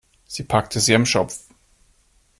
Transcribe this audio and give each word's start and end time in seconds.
Sie 0.25 0.41
packte 0.41 0.79
sie 0.79 0.95
am 0.95 1.05
Schopf. 1.05 1.45